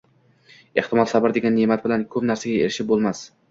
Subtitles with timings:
[0.83, 3.25] Ehtimol sabr degan ne’mat bilan ko’p narsaga erishib bo’lmas